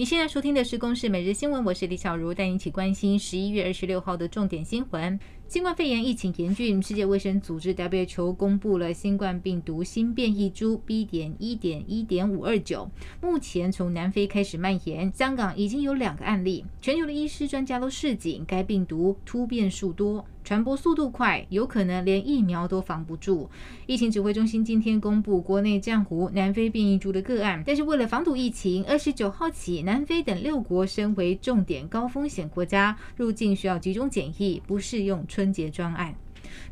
[0.00, 5.20] 你现在收听的是《公视每日新闻》，我是李小茹，带你一起关心十一月二十六号的重点新闻。
[5.50, 11.04] 新冠肺炎疫情严峻，世界卫生组织 WHO 公布了新冠病毒新变异株 B.
[11.04, 12.88] 点一点一点五二九，
[13.20, 16.64] 目前从南非开始蔓延，香港已经有两个案例。
[16.80, 20.24] 全球的医师专家都示警，该病毒突变数多。
[20.42, 23.48] 传播速度快，有可能连疫苗都防不住。
[23.86, 36.14] 疫情指挥中心今天公布国内降无南非变异株的个案，但是为了防堵疫情，二十九号起，南非等六国升为重点高风险国家，入境需要集中检疫，不适用春春节专案。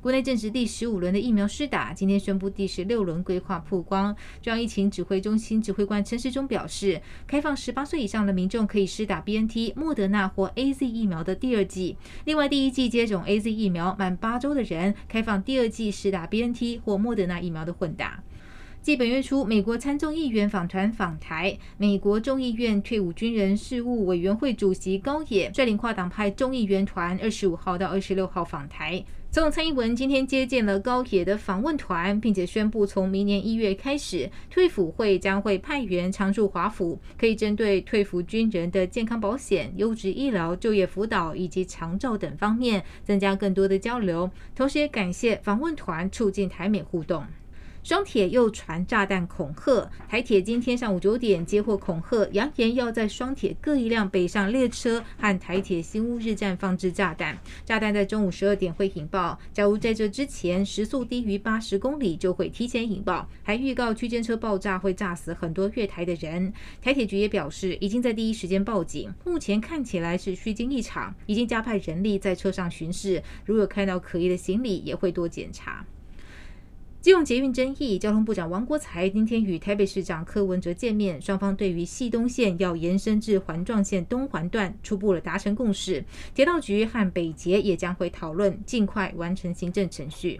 [0.02, 4.14] 国内正值第十五轮的疫苗施打，今天宣布第十六轮规划曝光。
[4.42, 11.96] 中央疫情指挥中心指挥官陈时中表示，开放十八岁以上的民众可以施打 BNT、莫德纳或 AZ 疫苗的第二剂。
[12.26, 18.22] 另外，第一剂接种 AZ 疫苗满八周的人，开放第二剂施打 BNT 或莫德纳疫苗的混打。
[18.88, 29.04] 继本月初，美国参众议员访团访台，美国众议院退伍军人事务委员会主席高野率领跨党派众议员团，二十五号到二十六号访台。
[29.30, 44.30] 总统蔡英文今天接见了高野的访问团，并且宣布，从明年一月开始，退辅会将会派员常驻华府，可以针对退伍军人的健康保险、优质医疗、就业辅导以及长照等方面增加更多的交流。
[44.56, 47.22] 同时，也感谢访问团促进台美互动。
[47.82, 66.52] 双铁又传炸弹恐吓，台铁今天上午九点接获恐吓，扬言要在双铁各一辆北上列车和台铁新屋日站放置炸弹，炸弹在中午十二点会引爆，假如在这之前时速低于八十公里就会提前引爆，还预告区间车爆炸会炸死很多月台的人。
[66.82, 75.86] 台铁局也表示，已经在第一时间报警，目前看起来是虚惊一场，已经加派人力在车上巡视，如果看到可疑的行李也会多检查。
[77.08, 86.04] 基隆捷运争议，交通部长王国才今天与台北市长柯文哲见面，双方对于汐东线要延伸至环状线东环段初步了达成共识。
[86.34, 90.38] 铁道局和北捷也将会讨论，尽快完成行政程序。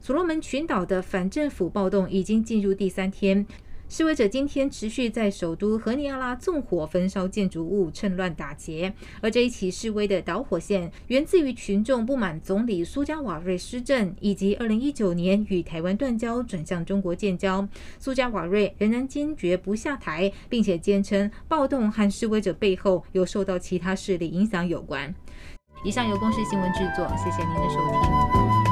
[0.00, 3.44] 所罗门群岛的反政府暴动已经进入第三天。
[3.88, 8.92] 示威者今天持续在首都何尼亚拉纵火焚烧建筑物，趁乱打劫。
[9.22, 17.66] 而这一起示威的导火线源自于群众不满总理苏加瓦瑞施政，以及二零一九年与台湾断交转向中国建交。
[17.98, 25.14] 苏加瓦瑞仍然坚决不下台，并且坚称暴动和示威者背后有受到其他势力影响有关。
[25.82, 27.76] 以上由公视新闻制作，谢谢您的收
[28.62, 28.67] 听。